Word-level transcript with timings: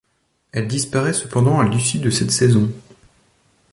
Elle 0.51 0.67
disparait 0.67 1.13
cependant 1.13 1.59
à 1.59 1.67
l'issue 1.69 1.99
de 1.99 2.09
cette 2.09 2.31
saison. 2.31 2.71